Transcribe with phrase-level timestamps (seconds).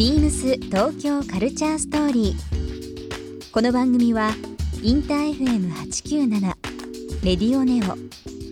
[0.00, 3.52] ビームス東京カルチャーストーリー。
[3.52, 4.30] この番組は
[4.82, 6.40] インター FM897
[7.22, 7.98] レディオネオ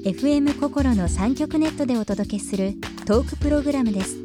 [0.07, 2.75] FM 心の三極ネットでお届けする
[3.07, 4.19] トークプログラムです。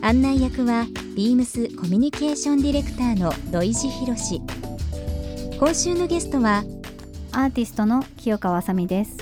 [0.00, 4.40] 案内役はビームスコミュニケーションディレクターの土井博志。
[5.58, 6.64] 今週のゲストは
[7.32, 9.18] アーティストの清川あさみです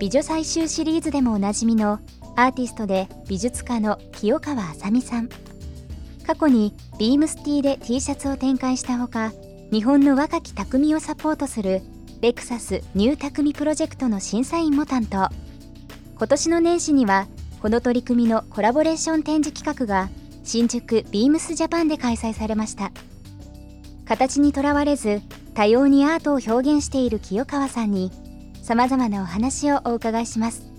[0.00, 2.00] 美女採集シリーズでもおなじみの
[2.36, 5.28] アーティストで美術家の清川あさみさん。
[6.26, 9.32] 過去にビームスティーで T シャツを展開したほか
[9.70, 11.82] 日本の若き匠をサポートする
[12.22, 15.28] レクサスニュー匠プロジェクトの審査員も担当。
[16.16, 17.26] 今年の年始には
[17.60, 20.08] この取り組みのコラボレーション展示企画が
[20.42, 22.90] 新宿ビームスジャパンで開催されました。
[24.06, 25.22] 形にとらわれず
[25.54, 28.10] 多様にアートを表現している清川さんに
[28.62, 30.73] さまざまなお話をお伺いします。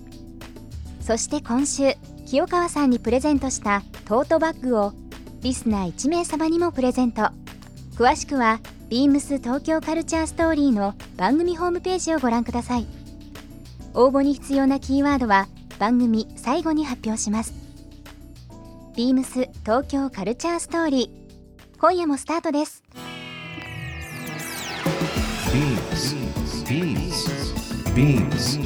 [1.06, 1.94] そして今週
[2.26, 4.92] 清川さんにプレゼントしたトートバッグを
[5.40, 7.28] リスナー1名様にもプレゼント
[7.94, 12.88] 詳しくはビームス東京カルチャーストーリーの番組ホームページをご覧ください
[13.94, 15.46] 応募に必要なキーワードは
[15.78, 17.54] 番組最後に発表します
[18.96, 22.82] ビームス東京カルチャーストーリー今夜もスタートです
[25.52, 26.16] Beams.
[26.66, 27.46] Beams.
[27.94, 28.65] Beams.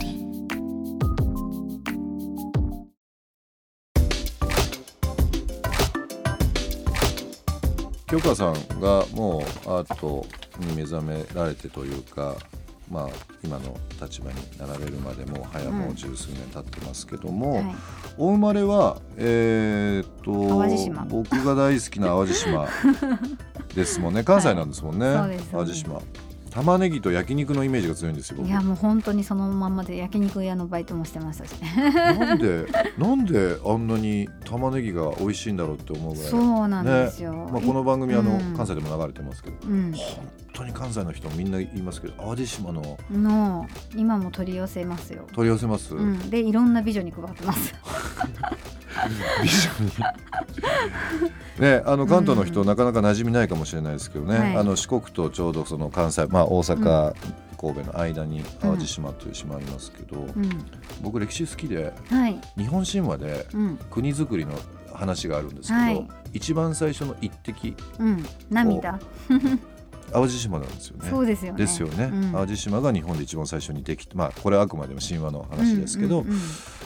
[8.11, 10.25] 清川さんがもうアート
[10.59, 12.35] に目覚められてというか、
[12.89, 13.09] まあ、
[13.41, 17.75] 今の立場になられるまでもう早もう十数年経ってますけども、はい。
[18.17, 22.67] お生まれは、えーっと僕が大好きな淡路島
[23.73, 24.23] ですもんね。
[24.27, 25.37] 関西なんですもんね、はい。
[25.37, 26.01] 淡路島
[26.51, 28.47] 玉ねぎと焼肉のイメージが強いんですよ僕。
[28.47, 31.53] いやもう本当にそのまんまで焼肉屋のバイトもしてましたし。
[31.61, 32.67] なんで
[32.97, 36.29] なんであんなに玉ねぎが美味しいんだろうって思うぐらい。
[36.29, 38.53] そうなんですよ、まあ、この番組あの、うん。
[38.55, 39.55] 関西でも流れてますけど。
[39.67, 39.93] うん。
[39.93, 40.21] 本
[40.53, 42.99] 当に関西の人みんな言いますけど淡路島の。
[43.09, 47.73] の今も取り寄せますよ、取り寄せます、うん、でいろんな美女に配ってます。
[49.41, 49.91] 美女に？
[51.61, 54.57] ねあの関東の人、なかなか馴染みないかもしれないですけどね、はい。
[54.57, 57.13] あの四国とちょうどその関西、まあ、大阪、
[57.59, 60.49] 神戸の間に淡路島という島ありますけど、うん。
[61.01, 62.41] 僕歴史好きではい。
[62.57, 63.77] 日本神話でうん。
[63.91, 64.53] 国づくりの
[64.91, 66.07] 話があるんですけど、はい。
[66.33, 68.25] 一番最初の一滴うん。
[68.49, 68.99] 涙。
[70.11, 71.09] 淡路島なんですよね。
[71.09, 71.57] そうですよね。
[71.59, 72.31] ですよね、うん。
[72.31, 76.25] 淡路島が日本で一番最初にできたまあこれはあくまでも神話の話ですけど、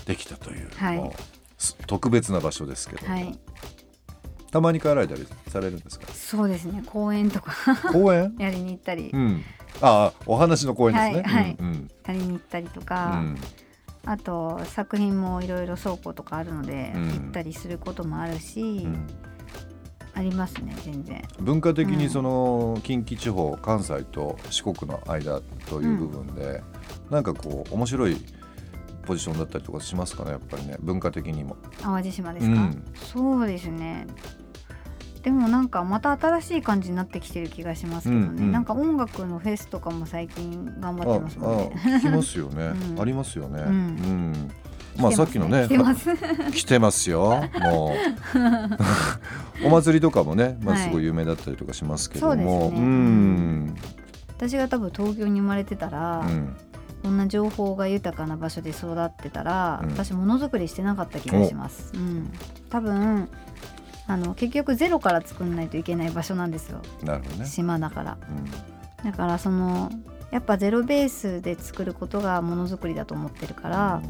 [0.06, 1.12] できたという、はい。
[1.88, 3.40] 特別な場所ですけど、はい
[4.56, 6.08] たまに帰られたりされるんですか？
[6.14, 6.82] そうですね。
[6.86, 7.54] 公園とか。
[7.92, 8.34] 公園？
[8.40, 9.10] やりに行ったり。
[9.14, 9.42] うん。
[9.82, 11.58] ああお話の公園ですね、はいはい。
[11.60, 13.38] うん借りに行ったりとうか、ん。
[14.06, 17.10] あと作品もいろいろ倉庫とかあるので、うん。
[17.10, 19.08] 行ったりすることもあるし、うん。
[20.14, 21.22] ありますね全然。
[21.42, 26.64] 文化的にその近畿地方関西と四国の間という部分で、
[27.10, 28.16] なんかこう面白い
[29.06, 30.78] ポジションだったりとかしますかねやっぱりね。
[30.80, 31.58] 文化的にも。
[31.82, 32.86] 淡路島ですか、うん。
[32.96, 34.08] そうですね
[35.26, 38.52] でもなんかまた新しい感じになってきてる気がしますけどね、うんうん。
[38.52, 41.72] なんか音楽のフェスとかも最近頑張あってますもんね。
[42.12, 42.64] ますよね、
[42.94, 43.02] うん。
[43.02, 43.64] ありますよね。
[43.64, 43.74] うん。
[43.74, 44.52] うん。
[45.02, 46.16] まあさっきのね来てます。
[46.54, 47.44] 来てますよ。
[47.60, 47.96] も
[49.64, 49.66] う。
[49.66, 50.84] お祭りとかもね、まあ、はい。
[50.84, 52.88] すごい有名だったりとかしますけどそうも、ですね。
[52.88, 53.76] ん。
[54.38, 56.56] 私が多分東京に生まれてたら、うん。
[57.02, 59.90] こんな情報が豊かな場所で育ってたら、うん。
[59.90, 62.32] 私ものづくりしてなかった気がします、うん、
[62.70, 63.28] 多分
[64.08, 66.82] あの結局ゼロから作んないといけない場所なんですよ。
[67.04, 67.46] なるほどね。
[67.46, 68.18] 島だから。
[69.04, 69.12] うん。
[69.12, 69.92] だからその
[70.32, 74.02] やっぱゼロベースで作ることがものづくりだと思ってるから、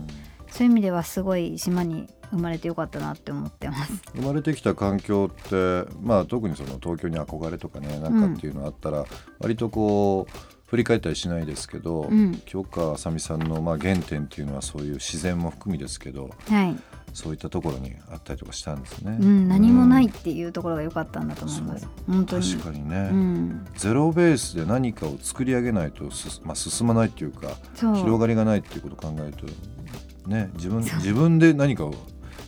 [0.50, 4.02] そういう意味ではすごい島に生まれてよかったなって思ってます。
[4.16, 9.06] 生まれてきた環境って、まあ、特にその東京に憧れとかねなんかっていうのあったら、
[9.40, 10.32] 割とこう
[10.68, 12.36] 振り返ったりしないですけど、うん。
[12.46, 16.76] 清川あさみさんのまあ原点っていうのはそういう自然も含みですけどはい、
[17.16, 19.18] そういったところにあったりとかしたんですね。
[19.20, 21.88] うん、何もないっうんていうところが良かったんだと思います。
[22.06, 22.52] 本当に。
[22.52, 27.56] 確かにね、うん、ゼロベースで何かを作り上げないとす、まあ、進まないっていうか。
[27.74, 29.46] 広がりがないっていうことを考えると
[30.30, 31.94] ね自分自分で何かを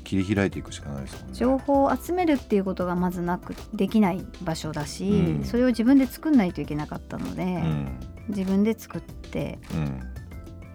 [0.03, 1.33] 切り開いていくしかないですもんね。
[1.33, 7.99] 情報を集めるっていうことがまずなくできない場所だし、うんそれを自分で作んないといけなかったので、うん
[8.29, 10.01] 自分で作ってうん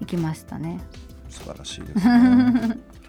[0.00, 0.80] いきましたね。
[1.28, 2.76] 素晴らしいですね。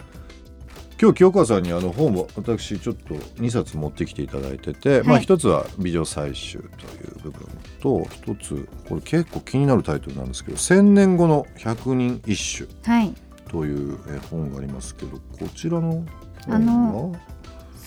[1.01, 6.67] 今日清川さんにあの本を私ちょっと2冊持ってきていただいてて、まあはい一つは美女採集とい
[7.05, 7.47] う部分
[7.81, 13.13] と一つこれ結構気になるタイトルなんですけど「千年後の百人一首はい、」
[13.49, 16.05] というえ本がありますけどこちらの
[16.47, 17.15] あの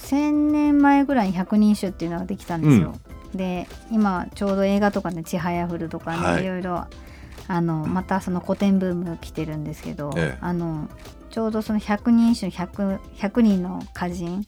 [0.06, 2.94] 1,000年前ぐらいに百人種っていうのができたんですよ。
[3.34, 6.44] で今ちょうど映画とかね「ちはやふる」とかね、はい。
[6.44, 6.84] い、ろいろ
[7.48, 10.38] あのまたその古典ブーム来てるんですけど、ええ。
[10.40, 10.88] あの
[11.30, 14.46] ちょうどその百人一首 100, 100人の歌人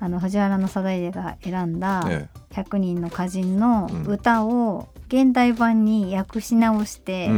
[0.00, 4.02] あの藤原の貞家が選んだえ100人の歌人のうん。
[4.06, 7.30] 歌を現代版に訳し直して、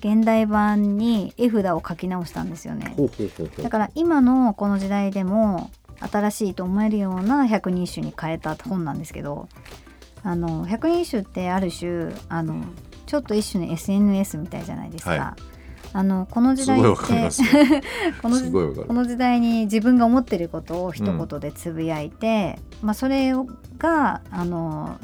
[0.00, 2.96] 現代版に絵札を書き直したんですよね。
[3.62, 5.70] だから今のこの時代でも
[6.00, 9.48] 新しいと思えるような百人一首に変えた本なんですけど
[10.22, 12.64] あの百人一首ってある種あの
[13.06, 15.10] ちょっと一種の SNS みたいじゃないですか。
[15.10, 15.36] は
[15.92, 16.98] あのこの時代 こ
[18.28, 23.32] の時代に自分が思ってることを一言でつぶやいて、まあ、それ
[23.78, 24.98] があの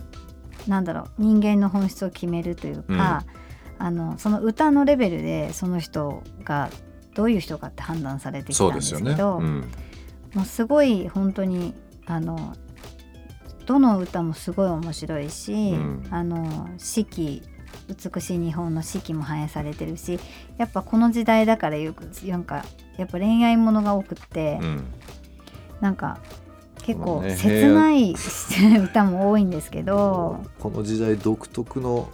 [0.66, 3.24] なんだろう人間の本質を決めるというか、
[3.78, 6.70] あのその歌のレベルでその人が
[7.14, 9.70] どういう人かって判断されてきたんでですすよね、けど、うん。
[10.34, 11.74] もうすごい本当に
[12.06, 12.54] あの
[13.66, 16.06] どの歌もすごい面白いし、うん。
[16.10, 17.42] あの四季
[17.88, 20.18] 美しい日本の四季も反映されてるし
[20.56, 22.64] やっぱこの時代だからよくなんか
[22.96, 24.84] やっぱ恋愛ものが多くって、うん
[25.80, 26.18] なんか
[26.82, 28.14] 結構切ない
[28.84, 32.08] 歌も多いんですけど、この時代独特の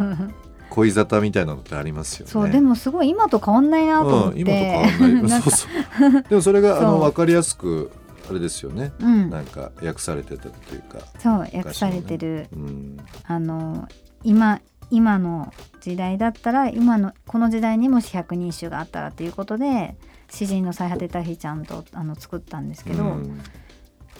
[0.70, 2.32] 恋沙汰みたいなのってありますよね。
[2.32, 5.22] そうでもすごい今と変わんないなと思っうん、て、今と変わんない。
[5.30, 6.22] なんかそうそう。
[6.22, 7.90] でもそれがあの分かりやすく
[8.28, 9.30] あれですよね、うん。
[9.30, 12.48] なんか訳されてたっていうか、そう訳されてる。
[12.52, 12.96] うん、
[13.26, 13.88] あの
[14.22, 14.60] 今
[14.90, 19.96] 今の時代だったら今のこの時代にもし百人一首があったらということで
[20.30, 23.40] 詩人の最果てた日ちゃんとあの作ったんですけど、うん。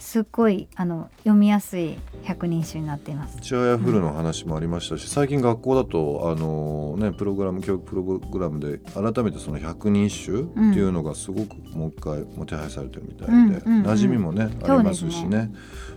[0.09, 3.43] すっごいあの読みやすい百人一首になっています。
[3.43, 13.81] チアヤフルの話もありましたし、最近学校だとあの、ね、プログラム教育プログラムで改めてその百人一首っていうのがすごくもう一回も手配されてるみたいで、うんうん。
[13.81, 15.53] うん馴染みもね、そうありますすしね。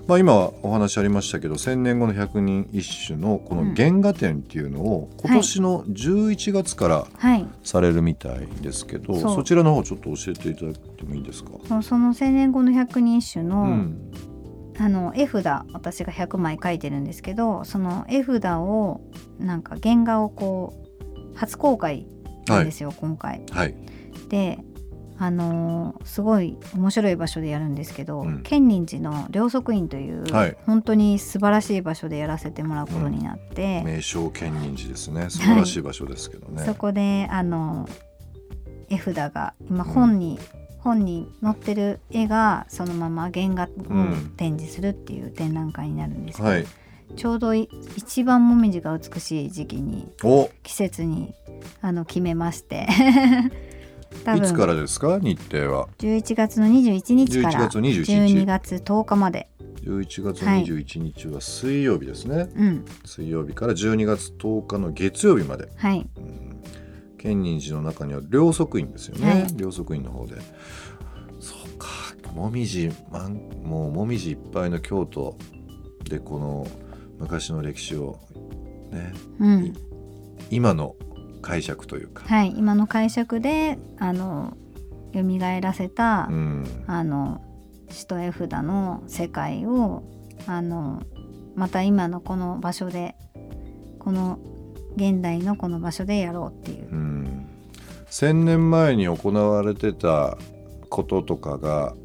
[0.08, 7.48] まあ、今はお話ありましたけど千年後の百人一首のこの原画展っていうのを今年の11月からはい。
[7.64, 11.52] されるみたいですけど、そちらの方ちょっと教えていただいてもいいですか？
[11.82, 14.12] その青年後の百人一首の,、うん。
[14.80, 19.02] あの絵札私が100枚書いてるんですけどその絵札を
[19.40, 20.74] なんか原画をこ
[21.34, 22.08] う初公開
[22.48, 23.44] なんですよ、今回。
[23.52, 23.76] はい、
[24.30, 24.60] で
[25.18, 28.42] あのーすごい面白い場所でやるんですけど、うん。
[28.42, 30.58] 建仁寺の両足院という、はい。
[30.66, 35.30] 本当に素晴らしい場所でやらせてもらうことになって、名称建仁寺ですね。
[35.30, 36.64] 素晴らしい場所ですけどね。
[36.66, 37.88] そこであの
[38.90, 40.40] 絵札が今うん本に、
[40.84, 46.66] 本に載ってる絵がそのまま原画をうん展示するっていう展覧会になるんですけど、はい、
[47.16, 50.50] ちょうどい一番もみじが美しい時期にお。
[50.64, 51.34] 季節に
[51.82, 52.88] あの決めまして。
[54.26, 55.20] 多いつか分らですか？
[55.20, 55.88] 日程は。
[56.00, 58.36] 11月の21日から11月21日。
[58.42, 59.48] 12月10日まで、
[59.84, 62.86] 11月21日は水曜日ですね、うん。
[63.06, 66.51] 水曜日から12月10日の月曜日まで、はい、うん、
[67.22, 69.48] 建仁寺の中には両足院ですよね、はい。
[69.56, 70.36] 両足院の方で。
[71.40, 71.88] そうか。
[72.34, 75.38] もみじまんもうもみじいっぱいの京都
[76.06, 76.66] でこの
[77.20, 78.20] 昔の歴史を
[78.92, 79.74] ねうん。
[80.50, 80.96] 今の
[81.42, 84.56] 解釈というか、はい、今の解釈であの
[85.14, 85.22] 蘇
[85.62, 87.42] らせた、うん、あの
[87.90, 90.04] 詩と絵札の世界を
[90.48, 91.04] あの
[91.56, 93.16] また今のこの場所で
[94.00, 94.40] この
[94.96, 96.90] 現代のこの場所でやろうっていう。
[96.92, 96.96] う。
[96.96, 97.48] ん、
[98.10, 100.38] 1,000年前に行われてた
[100.90, 101.96] こととかが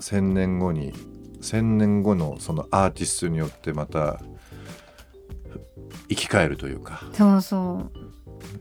[0.00, 0.92] 1,000年後に
[1.40, 4.20] 1,000年後のそのアーティストによってまた
[6.08, 7.04] 生き返るというか。
[7.12, 8.00] そうそう。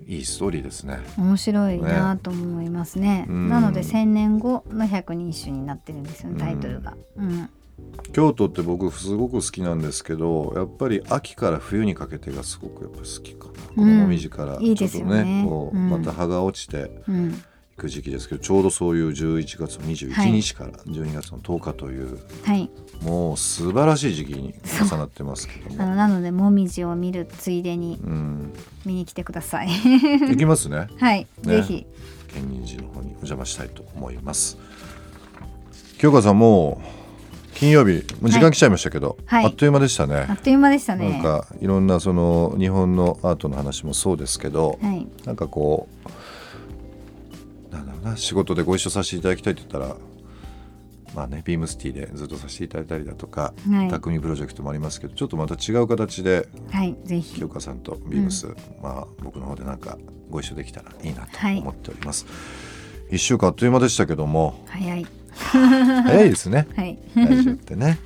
[0.05, 0.99] いいストーリーですね。
[1.17, 3.25] 面白いなと思いますね。
[3.29, 3.49] うん。
[3.49, 7.49] なので千年後の百人一首になってるんですよねタイトルが、うん
[8.11, 15.89] 京都って僕すごく好きなんですけどやっぱり秋から冬にかけてがすごくやっぱ好きかな、このもみじからちょっとねねこううん。
[15.89, 17.33] また葉が落ちてうん、い
[17.77, 22.69] く時期ですけどちょうどそういう11月の21日から12月の10日という、はい。
[23.01, 25.83] もう素晴らしい時期に重なってますけども。
[25.83, 28.53] あのなのでもみじを見るついでにうん、
[28.85, 29.69] 見に来てください。
[30.29, 30.87] 行きますね。
[30.97, 31.85] はい、ぜひ。
[32.33, 34.57] 建仁寺の方にお邪魔したいと思います。
[35.97, 36.98] 京香さんもう
[37.59, 39.45] 金曜日もう時間来ちゃいましたけど、はい。
[39.45, 41.09] あっという間でしたね、あっという間でしたね。
[41.11, 45.07] なんかいろんなその日本のアートの話もそうですけど、はい。
[45.25, 45.89] なんかこ
[47.69, 49.97] うなんだろうな仕事でご一緒させていただきたいって言ったら
[51.13, 53.89] まあねビームスティでずっとさせていただいたりだとか、はい。
[53.89, 57.35] 匠プロジェクトもありますけどちょっとまた違う形ではいぜひ。
[57.35, 58.47] 清香さんとビームス、
[58.81, 59.97] まあ僕の方でなんか
[60.29, 61.59] ご一緒できたらいいなとはい。
[61.59, 62.25] 思っております、
[63.11, 65.05] 一週間あっという間でしたけども早い
[65.51, 66.67] 早いですね。
[66.75, 66.99] はい。
[67.15, 67.99] 来週ってね。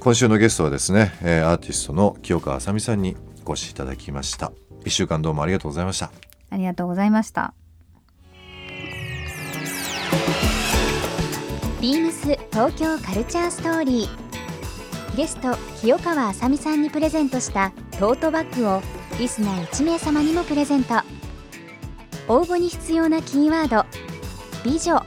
[0.00, 4.52] 今週のゲストはですね、えーアーティストの清川あさみさんにお越しいただきました。
[4.84, 6.10] 一週間どうもありがとうございました。
[6.50, 7.54] ありがとうございました。
[11.80, 15.16] ビームス東京カルチャーストーリー。
[15.16, 18.82] ゲスト清川あさみさんにプレゼントしたトートバッグを
[19.18, 20.94] リスナー1名様にもプレゼント。
[22.26, 23.86] 応募に必要なキーワード
[24.64, 25.02] 「美女」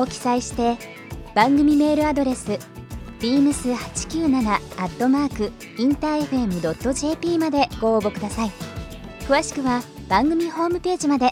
[0.00, 0.76] を記載して
[1.34, 2.58] 番組メールアドレス
[3.20, 8.50] beams897 アットマークインター FM.jp までご応募ください
[9.20, 11.30] 詳しくは番組ホームページまで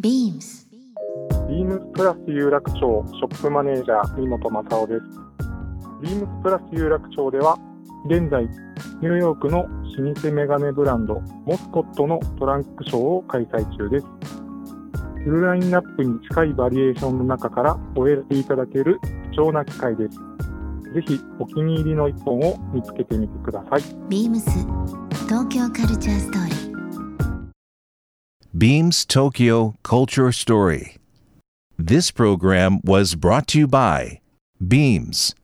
[0.00, 0.60] BEAMS
[1.50, 5.02] ビームスプラス有楽町ショップマネージャー、三本正夫です。
[6.00, 7.58] ビームスプラス有楽町では、
[8.06, 14.06] 現在、ニューヨークの老舗メガネブランド、モスコットのトランクショーを開催中です。
[15.24, 18.98] フルラインナップに近いバリエーションの中からお選びいただける
[19.32, 20.18] 貴重な機会です。
[20.94, 23.80] ぜひお気に入りの一本を見つけてみてください。
[24.08, 24.40] BEAMS
[25.28, 26.70] 東京カルチャーストーリー
[28.56, 30.96] Beams Tokyo Culture Story.
[31.78, 34.20] This program was brought to you by
[34.60, 35.34] Beams.